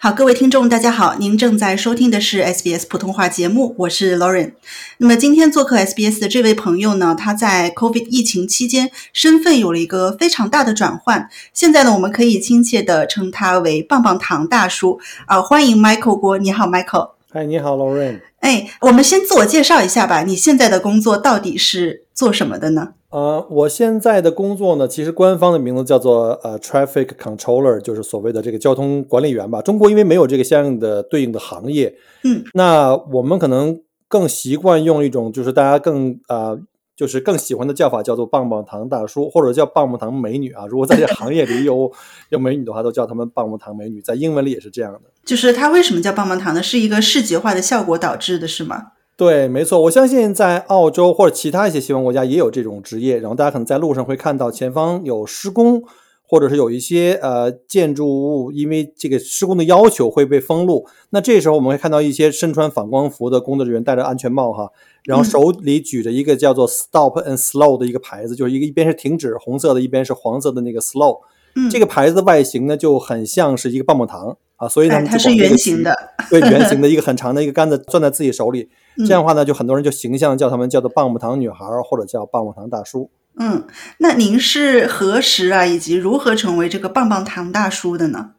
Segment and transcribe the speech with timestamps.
[0.00, 4.52] 好，各位听众，大家好，您正在收听的是 SBS 普通话节目，我是 Lauren。
[4.98, 17.14] 那么今天做客 SBS 的这位朋友呢，他在 COVID 疫情期间身份有了一个非常大的转换，现在呢，我们可以亲切的称他为棒棒糖大叔啊、欢迎 Michael 郭，你好，Michael。
[17.32, 18.20] 嗨，你好，Lauren。
[18.38, 22.90] 哎，我们先自我介绍一下吧，你现在的工作到底是做什么的呢？
[23.10, 29.62] 呃，我现在的工作呢，其实官方的名字叫做呃 Traffic Controller，就是所谓的这个交通管理员吧。
[29.62, 31.94] 中国因为没有这个相应的对应的行业，
[32.24, 36.60] 嗯，那我们可能更习惯用一种就是大家更呃
[36.94, 40.66] 就是更喜欢的叫法，叫做棒棒糖大叔，或者叫棒棒糖美女啊。
[40.66, 41.90] 如果在这行业里有
[42.28, 45.00] 有美女的话，都叫她们棒棒糖美女，在英文里也是这样的。
[45.24, 46.62] 就是它为什么叫棒棒糖呢？
[46.62, 48.88] 是一个视觉化的效果导致的，是吗？
[49.18, 55.82] 对，没错，我相信在澳洲或者其他一些西方国家也有这种职业，然后大家可能在路上会看到前方有施工，
[56.22, 64.70] 或者是有一些呃建筑物因为这个施工的要求会被封路，那这时候我们会看到一些身穿反光服的工作人员戴着安全帽哈，
[65.02, 71.18] 然后手里举着一个叫做 “Stop and Slow” 的一个牌子，就是一个一边是停止红色的，一边是黄色的那个 “Slow”。
[71.56, 75.92] 嗯，这个牌子的外形呢就很像是一个棒棒糖啊，所以他哎，它是圆形的。
[76.30, 78.68] 对，圆形的 一个很长的一个杆子攥在自己手里，嗯
[79.06, 83.10] 这样的话呢，就很多人就形象叫他们叫做棒棒糖女孩儿，或者叫棒棒糖大叔。
[83.40, 83.64] 嗯，
[83.98, 88.32] 那您是何时啊，以及如何成为这个棒棒糖大叔的呢？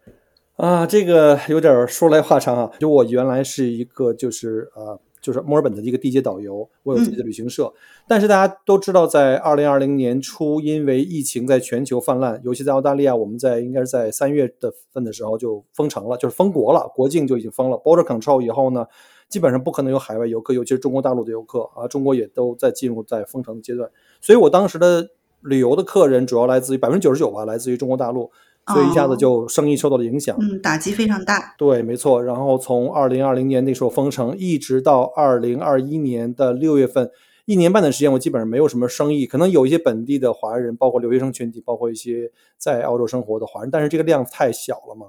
[0.58, 2.72] 啊，这个有点儿说来话长啊。
[2.80, 7.72] 就我原来是一个就是呃，就是墨尔本的一个地接导游，我有自己的旅行社。
[8.10, 18.86] 但是大家都知道，在二零二零年初，因为疫情在全球泛滥，尤其在澳大利亚，我们在应该是在三月的份的时候就封城了，就是封国了，国境就已经封了，border control 以后呢，
[19.30, 23.90] 基本上不可能有海外游客，尤其是中国大陆的游客啊，中国也都在进入在封城的阶段。
[24.20, 25.10] 所以我当时的
[25.42, 28.32] 旅游的客人主要来自于百分之九十九吧，来自于中国大陆，
[28.68, 30.36] 所以一下子就生意受到了影响。
[30.42, 31.56] 嗯，打击非常大。
[31.58, 32.24] 对，没错。
[32.24, 37.10] 然后从二零二零年那时候封城，一直到二零二一年的六月份，
[37.46, 39.26] 一年半的时间，我基本上没有什么生意。
[39.26, 45.08] 可能有一些本地的华人，包括留学生群体，包括一些在澳洲生活的华人，但是这个量太小了嘛。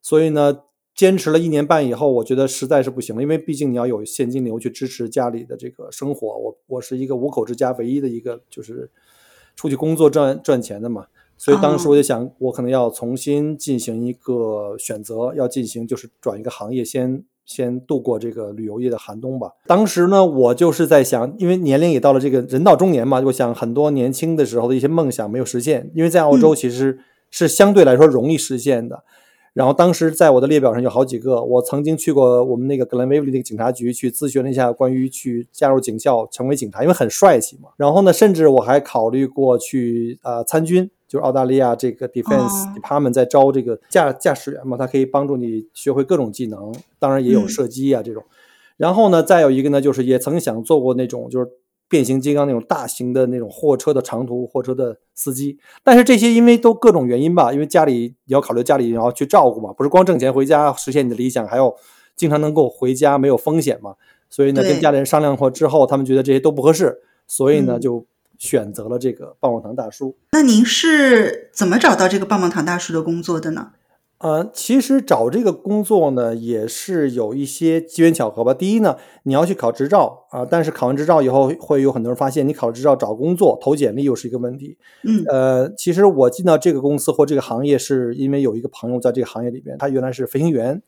[0.00, 0.60] 所以呢，
[0.96, 6.26] 坚持了一年半以后，我觉得实在是不行了，因为毕竟你要有现金流去支持家里的这个生活。
[6.26, 8.90] 我我是一个五口之家唯一的一个就是
[9.54, 11.06] 出去工作赚赚钱的嘛。
[11.36, 19.50] 所以当时我就想，我可能要重新进行一个选择，要进行就是转一个行业，先先度过这个旅游业的寒冬吧。
[19.66, 29.04] 当时呢，我就是在想，因为年龄也到了这个人到中年嘛，我想很多年轻的时候的一些梦想没有实现，因为在澳洲其实是相对来说容易实现的。
[29.56, 37.70] 然后当时在我的列表上有好几个，我曾经去过我们那个 Glen Waverley 那个警察局去咨询了一下关于去加入警校成为警察，因为很帅气嘛。
[37.78, 48.22] 然后呢，甚至我还考虑过去呃参军，就是澳大利亚这个 Defense 哦 Department 在招这个驾驾驶员嘛，他可以帮助你学会各种技能，当然也有嗯射击啊这种。
[48.76, 51.48] 然后呢，再有一个呢，就是也曾想做过那种就是
[51.88, 61.74] 变形金刚那种大型的那种货车的长途货车的司机，但是这些因为都各种原因吧，因为家里你要考虑家里然后去照顾嘛，不是光挣钱回家实现你的理想，还要
[62.16, 63.94] 经常能够回家没有风险嘛。
[64.28, 68.04] 所以呢，跟家里人商量过之后，他们觉得这些都不合适，所以呢嗯就
[68.38, 70.16] 选择了这个棒棒糖大叔。
[70.32, 73.70] 那您是怎么找到这个棒棒糖大叔的工作的呢？
[74.18, 78.54] 呃，其实找这个工作呢，也是有一些机缘巧合吧。
[78.54, 84.78] 第一呢，你要去考执照啊、但是考完执照以后，会有很多人发现你考了执照找工作投简历又是一个问题。
[85.04, 90.82] 嗯呃，其实我进到这个公司或这个行业，是因为有一个朋友在这个行业里边，他原来是飞行员，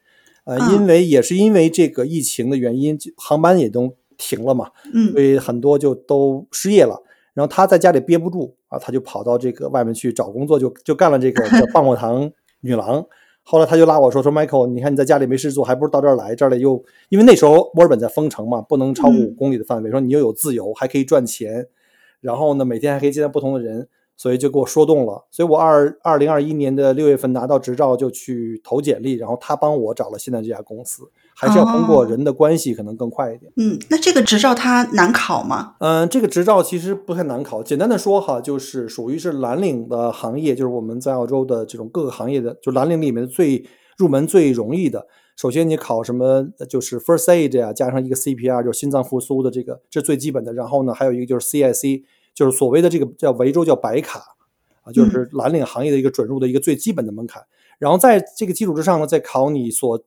[0.44, 7.02] 呃，啊因为也是因为这个疫情的原因，就航班也都停了嘛，嗯所以很多就都失业了。
[7.34, 12.30] 然后他在家里憋不住啊，他就跑到这个外面去找工作，就就干了这个叫棒棒糖
[12.60, 13.06] 女郎。
[13.42, 16.34] 后来他就拉我说说，Michael，你看你在家里没事做，还不如到这儿来。
[16.34, 21.66] 这儿里又因为那时候墨尔本在封城嘛，不能超过嗯五公里的范围，说你又有自由，还可以赚钱，
[22.20, 25.26] 然后呢每天还可以见到不同的人，所以就给我说动了。
[25.30, 31.04] 所以我二二零二一年的六月份拿到执照就去投简历，然后他帮我找了现在这家公司，
[31.34, 33.50] 还是要通过哦人的关系可能更快一点。
[33.56, 35.76] 嗯，那这个执照它难考吗？
[35.78, 37.62] 嗯，这个执照其实不太难考。
[37.62, 43.64] 简单的说哈，就是属于是蓝领的行业，就是我们在澳洲的这种各个行业的，就蓝领里面最
[43.96, 45.06] 入门最容易的。
[45.36, 50.52] 首先你考什么，呃就是 First Aid 呀、加上一个 CPR，就是心脏复苏的这个，这是最基本的。
[50.52, 52.02] 然后呢，还有一个就是 CIC，
[52.38, 54.22] 就是所谓的这个叫维州叫白卡
[54.84, 57.42] 啊，就是蓝领行业的一个准入的一个最基本的门槛。
[57.80, 60.00] 然后在这个基础之上呢，再考你所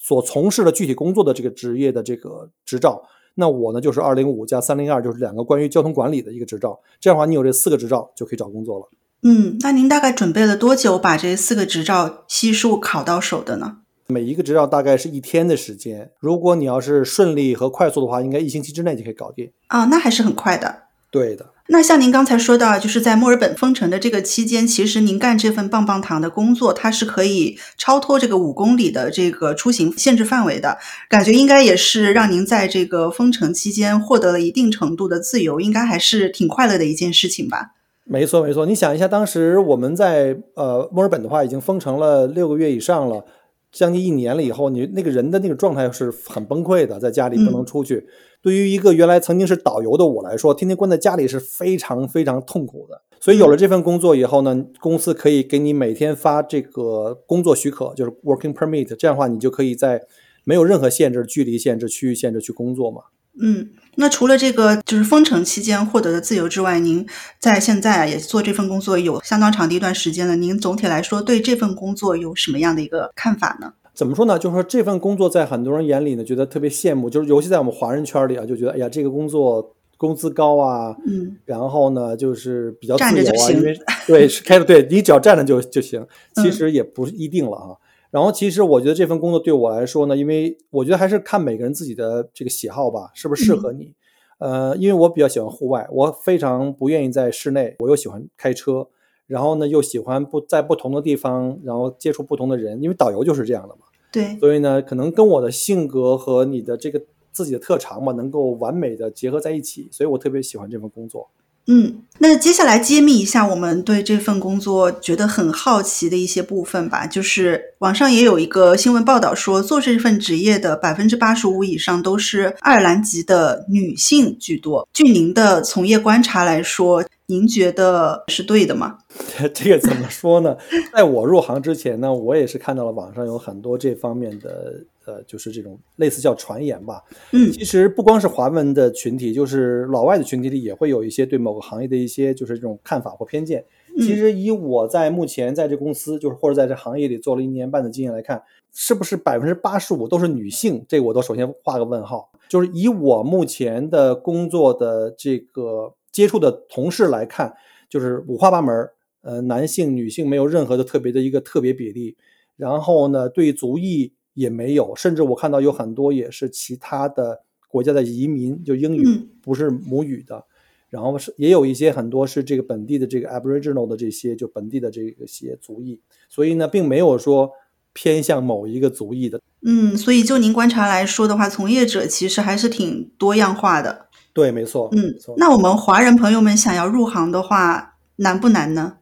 [0.00, 3.02] 所从事的具体工作的这个职业的这个执照。
[3.34, 6.80] 那我呢就是二零五加三零二，就是两个关于交通管理的一个执照。
[6.98, 8.88] 这样的话，你有这四个执照就可以找工作了。
[9.24, 13.80] 嗯，那您大概准备了多久把这四个执照悉数考到手的呢？
[14.06, 16.12] 每一个执照大概是一天的时间。
[16.18, 19.52] 如果你要是顺利和快速的话，应该一星期之内就可以搞定。
[19.66, 20.84] 啊，那还是很快的。
[21.10, 21.50] 对的。
[21.70, 30.78] 那像您刚才说到，就是在墨尔本封城的这个期间，其实您干这份棒棒糖的工作，它是可以超脱这个五公里的这个出行限制范围的。
[31.10, 37.72] 感觉应该也是让您在这个封城期间获得了一定程度的自由，应该还是挺快乐的一件事情吧？
[38.04, 38.64] 没错，没错。
[38.64, 43.26] 你想一下，当时我们在呃墨尔本的话，已经封城了六个月以上了。
[43.70, 48.06] 将近一年了以后，你那个人的那个状态是很崩溃的，在家里不能出去。
[48.40, 53.02] 对于一个原来曾经是导游的我来说，天天关在家里是非常非常痛苦的。
[53.20, 60.02] 所以有了这份工作以后呢，公司可以给你每天发这个工作许可，就是 working permit，这样的话你就可以在
[60.44, 63.02] 没有任何限制、距离限制、区域限制去工作嘛。
[63.40, 67.06] 嗯，那除了这个就是封城期间获得的自由之外，您
[67.40, 70.34] 在现在啊也做这份工作有相当长的一段时间了。
[70.34, 73.74] 您总体来说对这份工作有什么样的一个看法呢？
[73.98, 74.38] 怎么说呢？
[74.38, 86.06] 就是说这份工作在很多人眼里呢，觉得特别羡慕，就是尤其在我们华人圈里啊，就觉得哎呀，这个工作工资高啊，嗯，然后呢就是比较自由啊，因为 对是开的对你只要站着就就行，
[86.36, 87.74] 其实也不一定了啊。
[88.12, 93.94] 然后，其实我觉得这份工作对我来说呢，因为我觉得还是看每个人自己的这个喜好吧，是不是适合你？
[94.38, 98.86] 呃，因为我比较喜欢户外，我非常不愿意在室内，我又喜欢开车，
[99.28, 103.82] 然后呢又喜欢不在不同的地方，然后接触不同的人，因为导游就是这样的嘛。
[104.10, 104.36] 对。
[104.40, 111.28] 所以呢，可能跟我的性格和你的这个自己的特长嘛，能够完美的结合在一起，所以我特别喜欢这份工作。
[111.70, 117.06] 嗯，那接下来揭秘一下我们对这份工作觉得很好奇的一些部分吧。
[117.06, 124.88] 就是网上也有一个新闻报道说，做这份职业的百分之八十五以上都是爱尔兰籍的女性居多。
[124.94, 128.98] 据您的从业观察来说，您觉得是对的吗？
[129.54, 130.56] 这个怎么说呢？
[130.94, 134.84] 在我入行之前呢，我也是看到了网上有很多这方面的。
[135.08, 137.02] 呃，就是这种类似叫传言吧。
[137.32, 143.64] 嗯，其实不光是华文的群体，就是老外的群体里也会有一些对某个行业的一些就是这种看法或偏见。
[143.96, 148.42] 其实以我在目前在这公司，就是或者在这行业里做了一年半的经验来看，
[148.74, 150.84] 是不是百分之八十五都是女性？
[150.86, 152.30] 这个我都首先画个问号。
[152.46, 157.54] 就是以我目前的工作的这个接触的同事来看，
[157.88, 158.90] 就是五花八门。
[159.20, 162.16] 呃，男性、女性没有任何的特别的一个特别比例。
[162.56, 164.12] 然后呢，对族裔。
[164.34, 169.04] 也没有，甚至我看到有很多也是其他的国家的移民，就英语
[169.42, 170.44] 不是母语的，
[170.90, 177.50] 然后是也有一些很多是这个本地的这个 Aboriginal 的这些就本地的这个些族裔，所以呢，并没有说
[177.92, 179.40] 偏向某一个族裔的。
[179.64, 184.06] 嗯，所以就您观察来说的话，从业者其实还是挺多样化的。
[184.32, 184.88] 对，没错。
[184.92, 188.98] 嗯，那我们华人朋友们想要入行的话，难不难呢？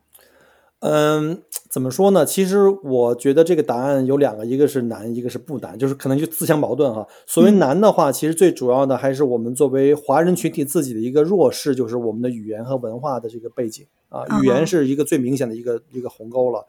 [0.81, 2.25] 嗯，怎么说呢？
[2.25, 7.07] 其实我觉得这个答案有两个，一个是难，一个是不难，就是可能就自相矛盾哈。
[7.27, 14.23] 所谓难的话，其实最主要的还是我们作为华人群体自己的一个弱势，就是我们的语言和文化的这个背景啊。
[14.43, 16.65] 语言是一个最明显的一个一个鸿沟了。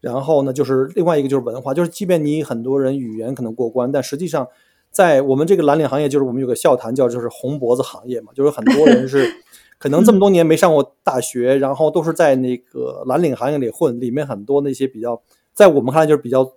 [0.00, 4.46] 然后呢，就是另外一个就是文化，就是即便你很多人语言可能过关，但实际上
[4.90, 9.30] 在我们这个蓝领行业，就是我们有个笑谈叫就是红脖子行业嘛，就是很多人是。
[9.78, 15.22] 可能这么多年没上过大学，然后都是在那个蓝领行业里混，里面很多那些比较，
[15.54, 16.54] 在我们看来就是比较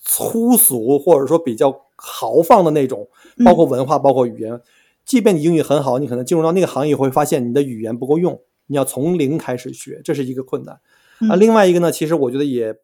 [0.00, 3.08] 粗俗或者说比较豪放的那种，
[3.44, 4.60] 包括文化，包括语言。
[5.04, 10.78] 即便你英语很好，你可能进入到那个行业会发现你的语言不够用，你要从零开始学，这是一个困难。
[11.30, 12.76] 啊，另外一个呢，其实我觉得也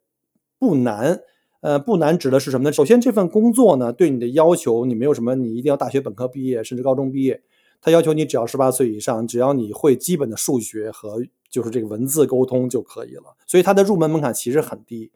[0.59, 1.21] 不难。
[1.61, 2.73] 呃，不难指的是什么呢？
[2.73, 7.41] 首先，这份工作呢，对你的要求，你没有什么，你一定要大学本科毕业，甚至高中毕业。
[7.81, 15.13] 他要求你只要十八岁以上，只要你会基本的数学和就是这个文字沟通就可以了，所以他的入门门槛其实很低。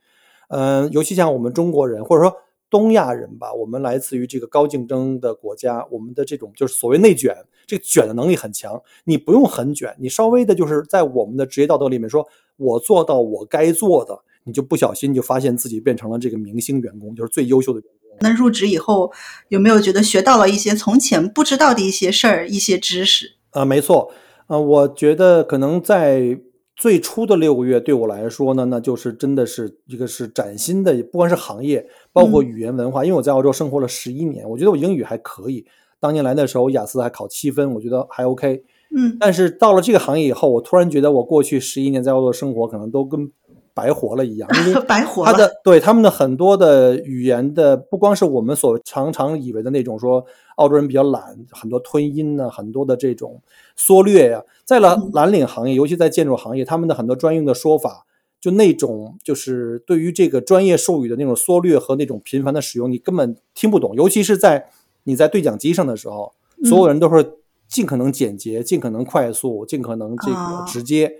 [0.47, 2.37] 嗯，尤其像我们中国人或者说
[2.69, 7.35] 东亚人吧，我们来自于这个高竞争的国家，我们的这种就是所谓内卷，
[7.67, 8.83] 这个卷的能力很强。
[9.05, 18.17] 你不用很卷，你稍微的就是在我们的职业道德里面说，我做到我该做的，你就不小心就发现自己变成了这个明星员工，就是最优秀的员工。
[18.21, 19.13] 那入职以后
[19.49, 23.33] 有没有觉得学到了一些从前不知道的一些事儿、一些知识？
[23.51, 24.11] 啊，没错，
[24.47, 26.41] 啊，我觉得可能在
[26.75, 33.05] 最初的六个月对我来说呢，那就是真的是一个是崭新的，不管是行业，包括语言文化。
[33.05, 35.67] 因为我在澳洲生活了十一年，我觉得我英语还可以。
[36.01, 38.65] 当年来的时候，雅思还考七分，我觉得还 OK。
[38.97, 43.31] 嗯，但是到了这个行业以后，我突然觉得我过去十一年在澳洲生活可能都跟。
[43.77, 53.43] 白活了一样，因为 白活他的对他们的很多的语言的，不光是我们所常常以为的那种说澳洲人比较懒，很多吞音呢，很多的这种
[53.77, 58.07] 缩略呀，在了蓝领行业，尤其在建筑行业，他们的很多专用的说法，
[58.41, 63.95] 就那种就是对于这个专业术语的那种缩略和那种频繁的使用，你根本听不懂。
[63.97, 64.69] 尤其是在
[65.05, 66.33] 你在对讲机上的时候，
[66.65, 67.39] 所有人都是
[67.69, 71.15] 尽可能简洁、尽可能快速、尽可能这个直接。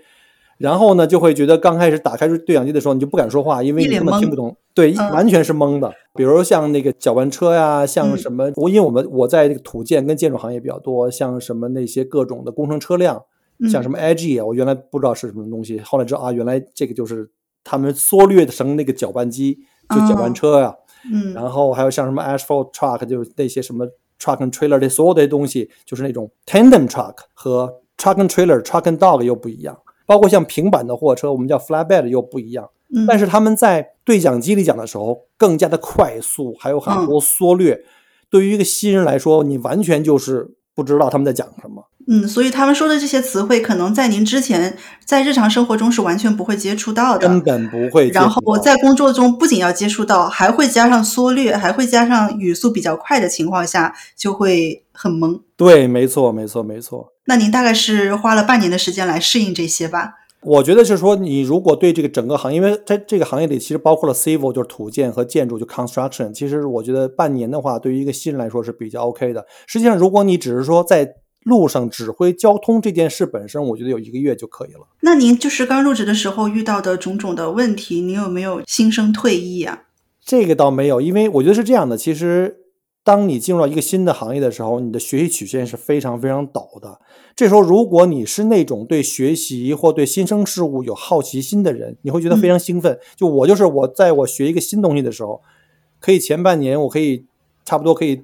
[0.57, 5.93] 然后呢，就会觉得刚开始打开对讲机的时候，你就不敢说话，因为你根本听不懂，对，完全是懵的。
[6.15, 13.23] 比如像那个搅拌车呀，像什么，我因为我们我在这个土建跟建筑行业比较多，像什么那些各种的工程车辆，
[13.71, 17.29] 像什么 IG 啊，我原来不知道是什么东西，后来知道啊，原来这个就是
[17.63, 19.59] 他们缩略成那个搅拌机，
[19.89, 20.75] 就搅拌车呀。
[21.11, 23.85] 嗯，然后还有像什么 asphalt truck，就是那些什么
[24.19, 29.79] truck and trailer 这所有的东西，就是那种 tandem truck 和 truck and trailer，truck and dog 又不一样。
[30.05, 32.69] 包括像平板的货车，我们叫 flatbed 又不一样，
[33.07, 37.83] 但是他们在对讲机里讲的时候更加的快速，还有很多缩略。
[38.29, 41.87] 对于一个新人来说，你完全就是不知道他们在讲什么。
[42.09, 48.09] 嗯，所以他们说的这些词汇，可能在您之前在日常生活中是完全不会接触到的，根本不会。
[48.11, 55.41] 然后我在工作中不仅要接触到，还会加上缩略，还会加上语速比较快的情况下，就会很懵。
[55.57, 57.11] 对，没错，没错，没错。
[57.25, 60.13] 那您大概是花了半年的时间来适应这些吧？
[60.43, 69.45] 我觉得是说，你如果对这个整个行业，因为在这个行业里其实包括了 civil 就是土建和建筑就 construction，其实我觉得半年的话，对于一个新人来说是比较 OK 的。
[69.65, 71.15] 实际上，如果你只是说在
[71.47, 74.87] 路上指挥交通这件事本身，我觉得有一个月就可以了。
[75.01, 79.83] 那您就是刚入职的时候遇到的种种的问题，您有没有心生退意啊？
[80.23, 82.63] 这个倒没有，因为我觉得是这样的，其实。
[83.03, 86.99] 当你进入到一个新的行业的时候，你的学习曲线是非常非常陡的。
[87.37, 92.99] 这时候，如果你是那种对学习或对新生事物有好奇心的人，你会觉得非常兴奋。
[93.15, 95.41] 就我就是我，在我学一个新东西的时候，
[96.01, 97.25] 可以前半年我可以
[97.63, 98.23] 差不多可以，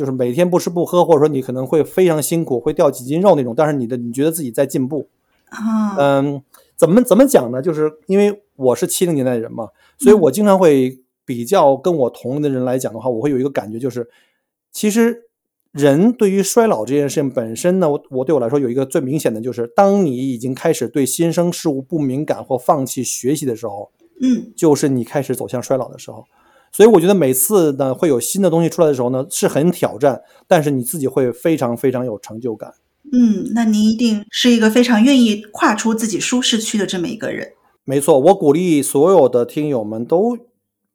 [0.00, 3.54] 就是每天不吃不喝，或者说你可能会非常辛苦，会掉几斤肉那种。
[3.54, 5.08] 但是你的你觉得自己在进步
[5.50, 5.94] 啊？
[5.98, 6.42] 嗯，
[6.76, 7.60] 怎么怎么讲呢？
[7.60, 10.98] 就是因为我是七零年代的人嘛，所以我经常会。
[11.26, 14.08] 比较跟我同龄的人来讲的话，我会有一个感觉，就是
[14.72, 15.28] 其实
[15.70, 26.24] 人对于衰老这件事情本身呢，我我对我来说有一个最明显的就是，当你已经开始对新生事物不敏感或放弃学习的时候，嗯，就是你开始走向衰老的时候。
[26.72, 32.74] 所以我觉得每次呢会有新的东西出来的时候呢，是很挑战，但是你自己会非常非常有成就感。
[33.12, 37.52] 嗯，那您一定是一个非常愿意跨出自己舒适区的这么一个人。
[37.84, 40.38] 没错，我鼓励所有的听友们都。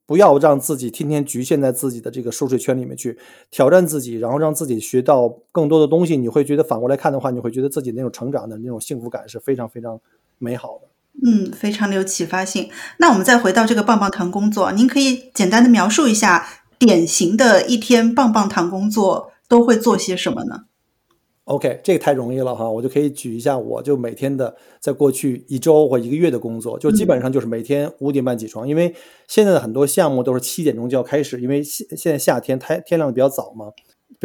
[0.08, 3.18] 不要让自己天天局限在自己的这个舒适圈里面去
[3.50, 6.16] 挑战自己，然后让自己学到更多的东西。
[6.16, 10.00] 你会觉得反过来看的话，你会觉得自己那种成长的那种幸福感是非常非常
[10.38, 10.88] 美好的。
[11.24, 12.70] 嗯，非常的有启发性。
[12.98, 20.62] 那我们再回到这个棒棒糖工作，您可以简单的描述一下典型的一天棒棒糖工作都会做些什么呢
[21.46, 28.94] ？OK，这个太容易了哈，我就可以举一下，我就每天的在过去一周或一个月的工作，就基本上就是每天五点半起床，因为
[29.28, 33.68] 现在的很多项目都是七点钟就要开始，因为现现在夏天太天亮的比较早嘛。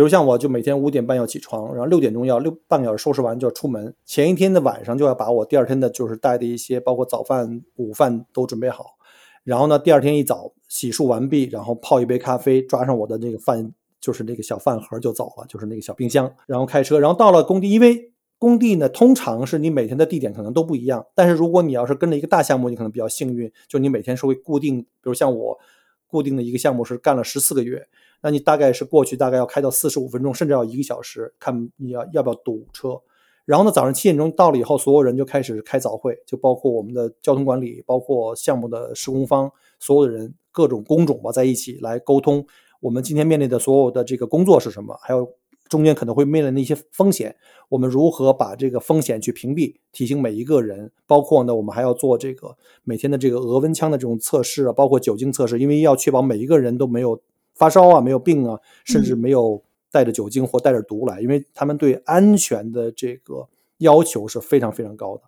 [0.01, 8.97] 比如像我就每天五点半要起床，然后六点钟要六半个小时收拾完就要出门，前一天的晚上就要把我第二天的就是带的一些包括早饭、午饭都准备好，
[9.45, 13.75] 然后呢第二天一早洗漱完毕，然后泡一杯咖啡，抓上我的那个饭。
[14.01, 25.59] 就是那个小饭盒就走了，就是那个小冰箱，然后开车，然后到了工地，因为工地呢，通常是你每天的地点可能都不一样，但是如果你要是跟着一个大项目，你可能比较幸运，就你每天是会固定，比如像我
[26.07, 27.87] 固定的一个项目是干了十四个月，
[28.23, 33.01] 那你大概是过去大概要开到四十五分钟，甚至要一个小时，看你要要不要堵车。
[33.47, 39.51] 然后呢，早上七点钟到了以后，所有人就开始开早会，就包括我们的交通管理，包括项目的施工方，
[39.81, 42.47] 所有的人各种工种吧，在一起来沟通。
[42.81, 44.97] 我们今天面临的所有的这个工作是什么？
[45.03, 45.29] 还有
[45.69, 47.35] 中间可能会面临的一些风险，
[47.69, 49.75] 我们如何把这个风险去屏蔽？
[49.91, 57.21] 提醒每一个人，包括呢，我们还要做这个每天的这个额温枪的这种测试啊，包括酒精测试，因为要确保每一个人都没有
[57.61, 59.63] 发烧啊，没有病啊，甚至没有
[59.93, 63.47] 带着酒精或带着毒来，因为他们对安全的这个
[63.79, 65.25] 要求是非常非常高的。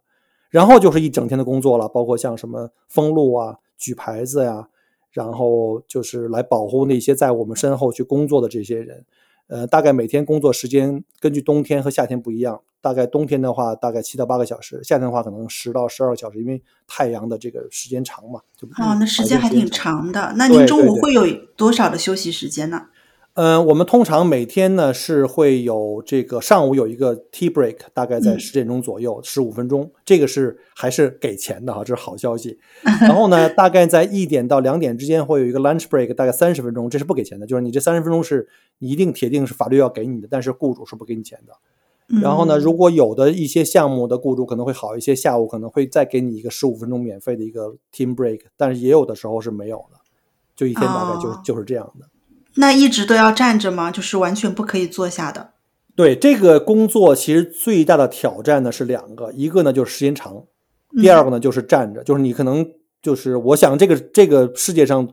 [0.49, 4.71] 然后就是一整天的工作了，包括像什么封路啊、举牌子呀。
[5.11, 9.05] 然后就是来保护那些在我们身后去工作的这些人，
[9.49, 18.41] 呃，大概每天工作时间根据冬天和夏天不一样，大概冬天的话大概七到八个小时，夏天的话可能十到十二个小时，因为太阳的这个时间长嘛。
[18.79, 20.33] 哦，那时间还挺长的。
[20.37, 22.87] 那您中午会有多少的休息时间呢？
[23.35, 32.59] 嗯，我们通常每天呢是会有这个上午有一个 tea break，大概在十点钟左右，十五分钟，这个是还是给钱的哈，这是好消息。
[33.01, 38.47] 然后呢，大概在一点到两点之间会有一个 lunch break，大概三十分钟，这是不给钱的，就是你这三十分钟是
[38.81, 41.55] 你一定铁定是法律要给你的，但是雇主是不给你钱的。
[42.21, 49.97] 然后呢，嗯如果有的一些项目的雇主可能会好一些，下午可能会再给你一个十五分钟免费的一个 team break，但是也有的时候是没有的，
[50.55, 52.05] 就一天大概就、哦就是这样的。
[52.57, 53.91] 那一直都要站着吗？
[53.91, 55.53] 就是完全不可以坐下的。
[55.95, 60.45] 对这个工作，其实最大的挑战呢是两个，一个呢就是时间长，
[60.95, 62.67] 嗯第二个呢就是站着，就是你可能
[63.03, 65.09] 就是我想这个这个世界上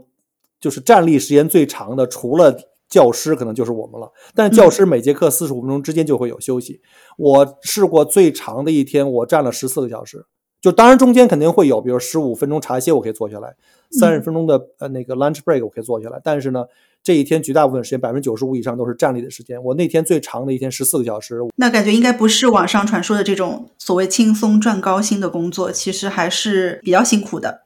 [0.59, 2.55] 就是站立时间最长的，除了
[2.89, 4.11] 教师可能就是我们了。
[4.33, 6.81] 但是教师每节课四十五分钟之间就会有休息。
[7.17, 10.25] 我试过最长的一天，我站了十四个小时。
[10.61, 13.55] 就当然中间肯定会有，比如十五分钟茶歇我可以坐下来，
[13.91, 16.19] 三十分钟的呃那个 lunch break 我可以坐下来。
[16.21, 16.65] 但是呢，
[17.09, 19.59] 这一天绝大部分时间百分之九十五以上都是站立的时间。
[19.63, 27.61] 我那天最长的一天十四个小时，那感觉应该不是网上传说的这种所谓轻松赚高薪的工作，其实还是比较辛苦的。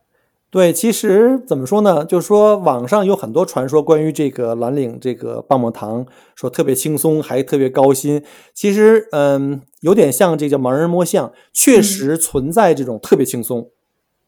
[0.50, 2.06] 对，其实怎么说呢？
[2.06, 6.06] 就是说，网上有很多传说关于这个蓝领这个棒棒糖，
[6.38, 8.24] 说特别轻松，还特别高薪。
[8.54, 13.72] 其实，嗯，有点像这叫盲人摸象，确实存在这种特别轻松。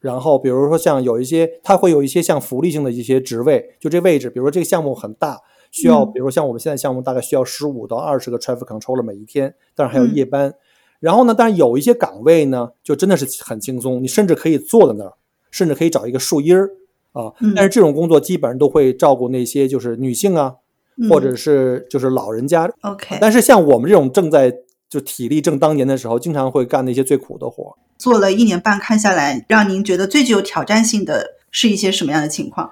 [0.06, 10.54] 然后，比如说像有一些，它会有一些像福利性的一些职位，就这位置，比如说这个项目很大，需要，嗯比如说像我们现在项目大概需要十五到二十个 traffic controller 每一天，但是还有嗯夜班。
[11.00, 15.14] 然后呢，但是有一些岗位呢，就真的是很轻松，你甚至可以坐在那儿，
[15.50, 16.70] 甚至可以找一个树荫儿
[17.14, 17.34] 啊。
[17.42, 20.54] 嗯但是这种工作基本上都会照顾那些就是女性啊，
[21.02, 22.72] 嗯或者是就是老人家。
[22.82, 24.56] OK，但是像我们这种正在
[24.90, 27.74] 就体力正当年的时候，经常会干那些最苦的活儿。
[27.98, 32.70] 做了一年半，看下来，让您觉得最具有挑战性的是一些什么样的情况？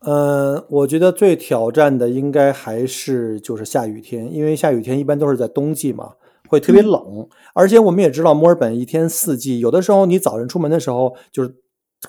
[0.00, 6.12] 呃，我觉得最挑战的应该还是就是下雨天，因为下雨天一般都是在冬季嘛，
[6.48, 7.28] 会特别冷。
[7.52, 11.54] 而且我们也知道墨尔本一天四季，有的时候你早晨出门的时候就是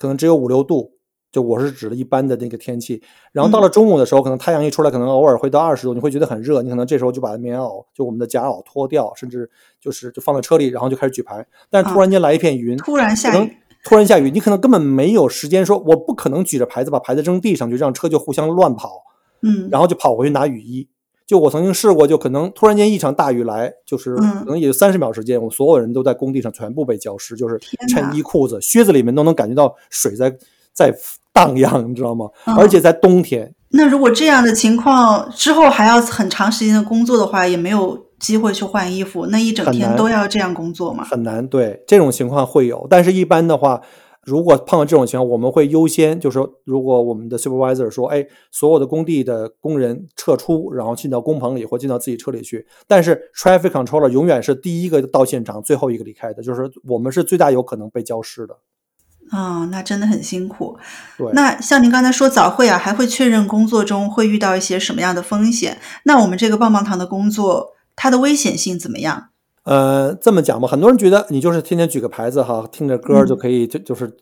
[0.00, 0.91] 可能只有五六度，
[1.32, 3.02] 就我是指的一般的那个天气。
[3.32, 11.44] 然后到了中午的时候，可能太阳一出来，可能偶尔会到二十度，你会觉得很热，你可能这时候就把棉袄，就我们的夹袄脱掉，甚至就是就放在车里，然后就开始举牌。
[11.70, 19.02] 但是突然间来一片云，突然下雨，突然下雨，你可能根本没有时间说，我不可能举着牌子把牌子扔地上去，让车就互相乱跑，
[19.40, 20.86] 嗯，然后就跑回去拿雨衣。
[21.24, 30.36] 就我曾经试过，就可能突然间一场大雨来，就是嗯可能也就三十秒时间，我们所有人都在工地上全部被浇湿，就是衬衣、裤子、靴子里面都能感觉到水在
[30.74, 30.92] 在
[31.32, 32.26] 荡漾，你知道吗？
[32.46, 41.04] 嗯而且在冬天，那如果这样的情况之后还要很长时间的工作的话，也没有机会去换衣服，那一整天都要这样工作吗？
[41.04, 41.46] 很难。
[41.48, 43.80] 对这种情况会有，但是一般的话，
[44.24, 58.56] 如果碰到这种情况，我们会优先，就是说，如果我们的 supervisor 说，哎，所有的工地的工人撤出，然后进到工棚里或进到自己车里去，但是 traffic controller 永远是第一个到现场，最后一个离开的，就是我们是最大有可能被浇湿的。
[59.32, 60.78] 啊、那真的很辛苦。
[61.16, 65.78] 对，那像您刚才说早会啊，还会确认工作中会遇到一些什么样的风险？
[66.04, 69.30] 那我们这个棒棒糖的工作，它的危险性怎么样？
[69.64, 74.16] 呃，这么讲吧，很多人觉得你就是天天举个牌子哈，听着歌儿就可以，就就是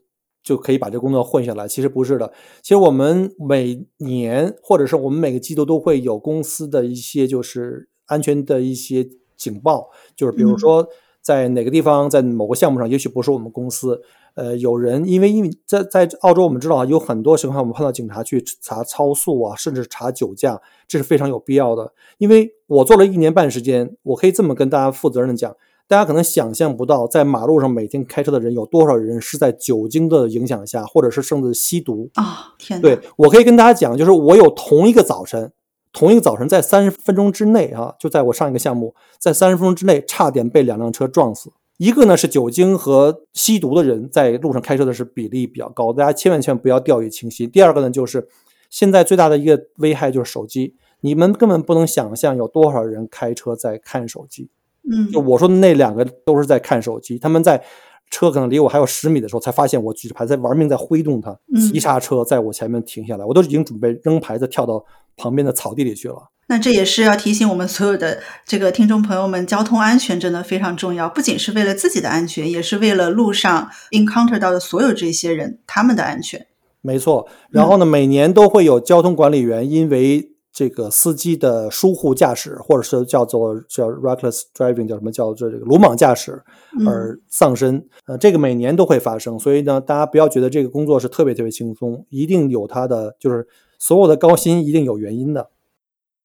[0.45, 1.67] 就可以把这工作混下来。
[1.67, 10.87] 其实不是的，其实我们每年或者是我们每个季度都会有公司的一些就是安全的一些警报，就是比如嗯说
[11.23, 14.03] 在哪个地方，在某个项目上，也许不是我们公司，
[14.35, 21.93] 呃，有人因为因为在在澳洲我们知道啊，有很多情况我们碰到警察去查超速啊，甚至查酒驾，这是非常有必要的。
[22.19, 25.55] 因为我做了一年半时间，我可以这么跟大家负责任的讲，
[25.89, 32.09] 大家可能想象不到，在马路上每天开车的人有多少人是在酒精的影响下，或者是甚至吸毒。
[32.15, 32.83] 啊、天哪！
[32.83, 35.53] 对我可以跟大家讲，就是我有同一个早晨，
[35.93, 41.51] 同一个早晨在三十分钟之内啊，就在我上一个项目，在三十分钟之内差点被两辆车撞死。
[41.81, 47.51] 一个呢是酒精和吸毒的人在路上开车的是比例比较高，大家千万千万不要掉以轻心。
[47.51, 48.29] 第二个呢就是
[48.69, 54.51] 现在最大的一个危害就是手机，你们根本不能想象有多少人开车在看手机。
[54.83, 57.65] 嗯，就我说的那两个都是在看手机，他们在
[58.11, 64.85] 车可能离我还有十米的时候，才发现我举着牌子在玩命在挥动它，嗯急刹车在我前面停下来，我都已经准备扔牌子跳到
[65.17, 66.31] 旁边的草地里去了。
[66.51, 76.45] 那这也是要提醒我们所有的这个听众朋友们，交通安全真的非常重要，不仅是为了自己的安全，也是为了路上 encounter 到的所有这些人他们的安全。
[76.81, 86.43] 没错，然后呢，每年都会有交通管理员因为这个司机的疏忽驾驶，或者是叫做叫 reckless driving，叫什么叫做这个鲁莽驾驶
[86.81, 87.85] 嗯而丧生。
[88.07, 93.47] 呃，这个每年都会发生，所以呢，大家不要觉得这个工作是特别特别轻松，一定有它的就是
[93.79, 95.51] 所有的高薪一定有原因的。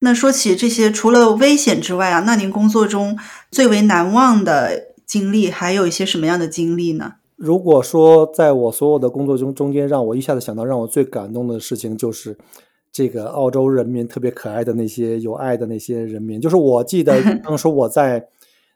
[0.06, 3.18] 那说起这些，除了危险之外啊，那您工作中
[3.50, 7.16] 最为难忘的经历，还有一些什么样的经历呢？
[7.36, 12.38] 如果说在我所有的工作中中间，让我一下子想到让我最感动的事情，就是
[12.92, 16.40] 这个澳洲人民特别可爱的那些有爱的那些人民。
[16.40, 18.28] 就是我记得 当时我在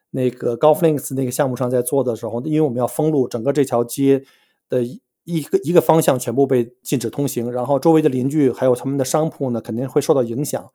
[0.10, 4.24] 那个 GolfLinks 那个项目上在做的时候，因为我们要封路，整个这条街
[4.68, 4.84] 的
[5.26, 10.66] 一个一个方向全部被禁止通行，然后周围的邻居还有他们的商铺呢，肯定会受到影响。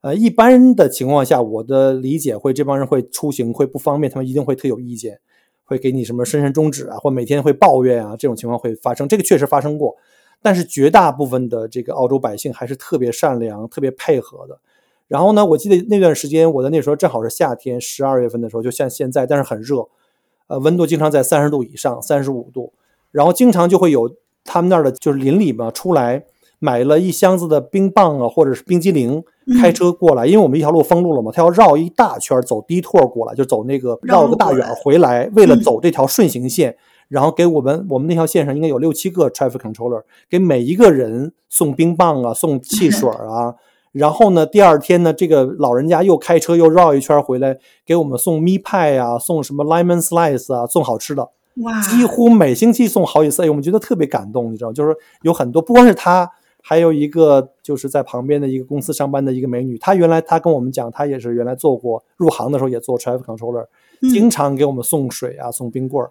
[0.00, 5.18] 呃，一般的情况下，我的理解会这帮人会出行会不方便，他们一定会特有意见，
[5.64, 9.08] 会给你什么深深中指啊，或每天会抱怨啊，这种情况会发生。
[9.08, 9.96] 这个确实发生过，
[10.40, 14.60] 但是绝大部分的这个澳洲百姓还是特别善良、特别配合的。
[15.08, 19.88] 然后呢，我记得那段时间，我的那时候正好是夏天，十二月份的时候，就像现在，但是很热，
[20.46, 22.72] 呃，温度经常在三十度以上，三十五度。
[23.10, 26.24] 然后经常就会有他们那儿的就是邻里嘛出来
[26.58, 29.22] 买了一箱子的冰棒啊，或者是冰激凌，
[29.60, 36.76] 开车过来，因为我们一条路封路了嘛，他要绕一大圈走低拓过来，就走那个绕个大远回来，为了走这条顺行线，
[37.08, 43.54] 然后给我们我们那条线上应该有六七个 traffic controller，给每一个人送冰棒啊，送汽水啊。
[43.92, 51.30] 然后呢，第二天呢，这个老人家又开车又绕一圈回来，给我们送蜜派啊，送什么 lemon slice 啊，送好吃的。
[51.62, 51.80] 哇！
[51.80, 56.30] 几乎每星期送好几次，哎，我们觉得特别感动，你知道，就是有很多，不光是他，
[56.62, 63.66] 还有一个就是在旁边的一个公司上班的一个美女，她原来她跟我们讲，她也是原来做过，入行的时候也做 traffic controller，
[64.12, 66.10] 经常给我们送水啊，送冰棍儿。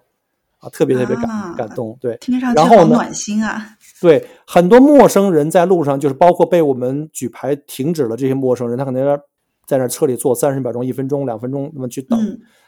[0.60, 3.64] 啊，特别特别感感动，对，听上去好暖心啊。
[4.02, 9.20] 对，很多陌生人在路上，就是包括被我们举牌停止了这些陌生人，他可能
[9.66, 12.18] 在那车里坐三十秒钟、一分钟、两分钟那么去等。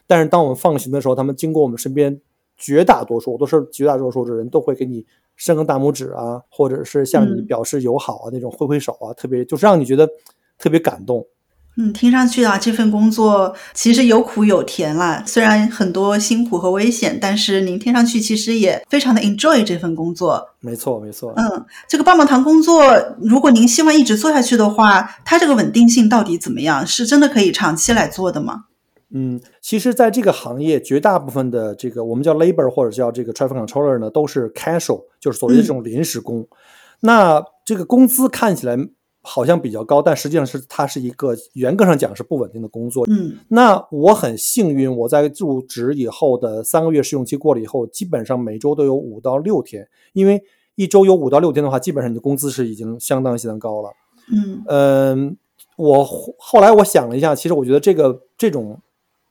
[0.06, 2.20] 但是当我们放行的时候，他们经过我们身边，
[2.60, 10.06] 绝大多数都是绝大多数的人都会给你伸个大拇指啊，或者是向你表示友好啊，那种挥挥手啊，特别就是让你觉得
[10.58, 11.26] 特别感动。
[11.76, 15.22] 嗯，听上去啊，这份工作其实有苦有甜啦。
[15.24, 20.46] 虽然很多辛苦和危险，但是您听上去其实也非常的 enjoy 这份工作。
[20.58, 21.32] 没错，没错。
[21.36, 22.82] 嗯，这个棒棒糖工作，
[23.22, 26.84] 如果您希望一直做下去的话，它这个稳定性到底怎么样？
[26.86, 28.64] 是真的可以长期来做的吗？
[29.12, 36.46] 嗯，其实，在这个行业，绝大部分的这个我们叫 labor 或者叫这个 traffic controller 呢，都是 casual，就是所谓的这种临时工。
[37.00, 38.76] 那这个工资看起来。
[39.22, 43.06] 好像比较高，但实际上是它是一个严格上讲是不稳定的工作。
[43.10, 50.42] 嗯，那我很幸运，我在入职以后的三个月试用期过了以后，基本上每周都有五到六天，因为
[50.74, 53.90] 一周有五到六天的话，基本上你的工资是已经相当相当高了。
[54.32, 55.36] 嗯嗯，
[55.76, 56.02] 我
[56.38, 58.80] 后来我想了一下，其实我觉得这个这种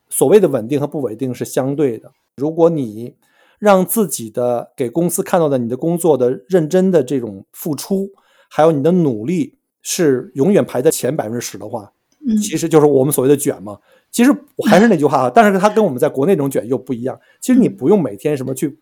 [0.10, 2.12] 所谓的稳定和不稳定是相对的。
[2.36, 3.16] 如果你
[3.58, 8.10] 让自己的给公司看到的你的工作的认真的这种付出，
[8.50, 9.56] 还有你的努力。
[9.82, 11.94] 是永远排在前百分之十的话，
[12.28, 13.80] 嗯，其实就是我们所谓的卷嘛。
[14.12, 14.32] 其实
[14.70, 17.18] 还是那句话啊，但是它跟我们在国内这种卷又不一样。
[17.40, 18.78] 其实你不用每天什么去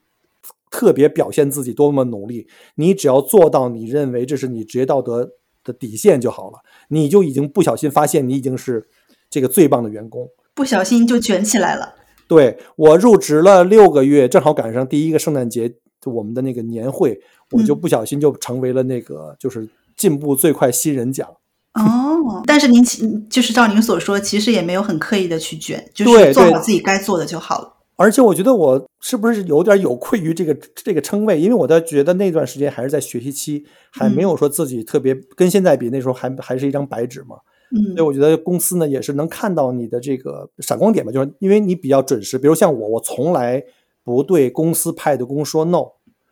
[0.72, 6.58] 特别表现自己多么努力，你只要做到你认为这是你职业道德的底线就好了，
[6.90, 8.90] 你就已经不小心发现你已经是
[9.30, 11.96] 这个最棒的员工，不小心就卷起来了。
[12.28, 15.72] 对我入职了六个月，正好赶上第一个圣诞节，
[16.06, 19.70] 我们的那个年会，我就不小心就成为了那个就是。
[19.98, 21.28] 进步最快新人奖
[21.74, 22.84] 哦，但是您
[23.28, 27.74] 就是照您所说，其实也没有很刻意的去卷，就是做好自己该做的就好了。
[27.96, 31.42] 而且我觉得我是不是有点有愧于这个这个称谓？
[31.42, 37.38] 因为我在觉得那段时间还是在学习期，还没有说自己特别跟现在比，那时候还还是一张白纸嘛。
[37.72, 42.38] 嗯，所以我觉得公司呢也是能看到你的这个闪光点吧，就是因为你比较准时。
[42.38, 43.64] 比如像我，我从来
[44.04, 45.84] 不对公司派的工说 no，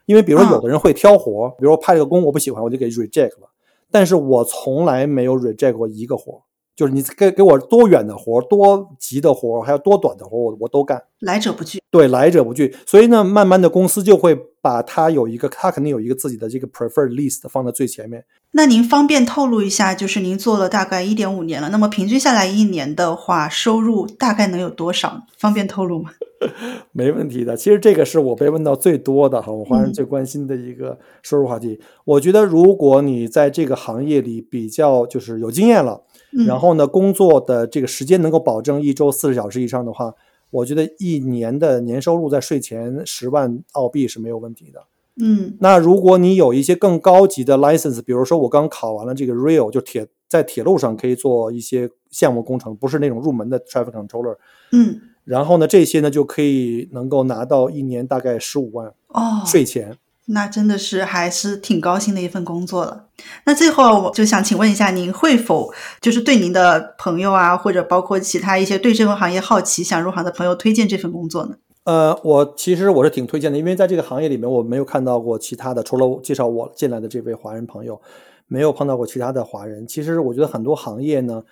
[0.05, 3.49] 因为比如说有的人会挑活，比如说派这个工我不喜欢，我就给 reject 了。
[3.91, 6.41] 但是我从来没有 reject 过一个活，
[6.75, 11.81] 就是你给给我多远的活、多急的活，还有多短的活，我我都干，来者不拒。
[11.91, 12.75] 对，来者不拒。
[12.85, 18.25] 所以呢，慢慢的公司就会把它有一个，他肯定有一个自己的这个 preferred list 放在最前面。
[18.49, 25.21] 那您方便透露一下，就是您做了大概一点五年了，那么平均下来一年的话，收入大概能有多少？
[25.37, 26.09] 方便透露吗？
[26.93, 31.79] 没问题的，其实这个是我被问到最多的哈，我华人最关心的一个收入话题。
[32.03, 36.01] 我觉得如果你在这个行业里比较就是有经验了，
[36.47, 40.11] 然后呢工作的这个时间能够保证一周四十小时以上的话，
[40.49, 44.83] 我觉得一年的年收入在税前十万澳币是没有问题的。
[45.21, 54.35] 嗯，那如果你有一些更高级的 license，比如说我刚考完了这个 rail，就铁在铁路上可以做一些项目工程，不是那种入门的 traffic controller。
[54.71, 54.99] 嗯。
[55.23, 63.05] 然后呢，这些呢就可以能够拿到一年大概十五万哦，税前，那真的是还是挺高兴的一份工作了。
[63.45, 71.55] 那最后我就想请问一下，您会否就是对您的朋友啊，或者包括其他一些对这份行业好奇想入行的朋友推荐这份工作呢？
[71.83, 78.01] 呃，我其实我是挺推荐的，因为在这个行业里面，我没有看到过其他的，除了介绍我进来的这位华人朋友，
[78.47, 79.85] 没有碰到过其他的华人。
[79.85, 81.43] 其实我觉得很多行业呢，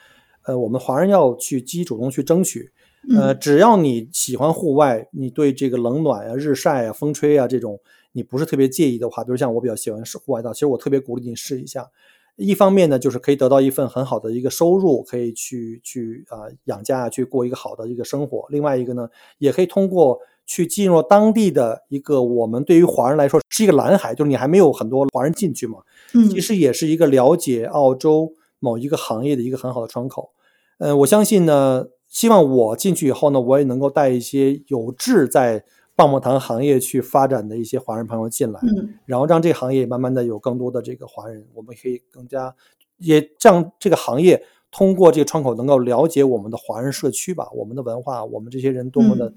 [0.46, 2.72] 呃，我们华人要去积极主动去争取。
[3.16, 7.78] 呃，只要你喜欢户外，你对这个冷暖啊、日晒啊、风吹啊这种
[8.14, 11.90] 你不是特别介意的话，比如像我比较喜欢是户外道，其实我特别鼓励你试一下。
[12.36, 18.48] 一方面呢，就是可以得到一份很好的一个收入，可以去去啊养家，去过一个好的一个生活。
[18.50, 25.80] 另外一个呢，也可以通过去进入当地的一个我们对于华人来说是一个蓝海，就是你还没有很多华人进去嘛，
[26.16, 30.32] 嗯，其实也是一个了解澳洲某一个行业的一个很好的窗口。
[30.80, 35.66] 呃，我相信呢，希望我进去以后呢，我也能够带一些有志在。
[35.96, 42.56] 棒棒糖行业去发展的一些华人朋友进来，嗯，然后让这个行业慢慢的有更多的这个华人，我们可以更加
[42.98, 49.34] 也让这个行业通过这个窗口能够了解我们的华人社区吧，我们的文化，我们这些人多么的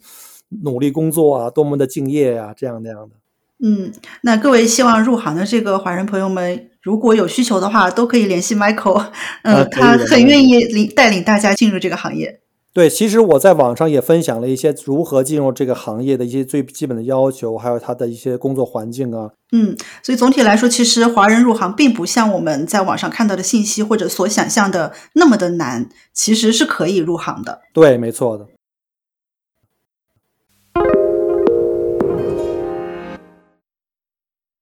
[0.63, 3.17] 努力工作啊，多么的敬业呀，这样那样的。
[3.59, 3.93] 嗯，
[4.23, 9.11] 那各位希望入行的这个华人朋友们，如果有需求的话，都可以联系 Michael，
[9.43, 12.41] 嗯，他很愿意领带领大家进入这个行业。
[12.77, 19.31] 对，其实我在网上也分享了一些如何进入这个行业的一些最基本的要求，还有它的一些工作环境啊。
[19.53, 27.63] 嗯，所以总体来说，其实华人入行并不像我们在网上看到的信息或者所想象的那么的难，其实是可以入行的。
[27.73, 28.47] 对，没错的。